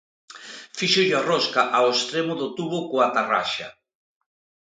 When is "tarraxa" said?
3.15-3.67